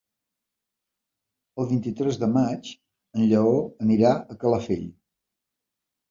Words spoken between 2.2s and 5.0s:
de maig en Lleó anirà a Calafell.